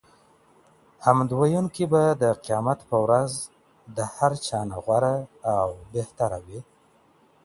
[1.05, 3.31] حمد ويونکي به د قيامت په ورځ
[3.95, 5.15] د هرچا نه غوره
[5.55, 6.59] او بهتره وي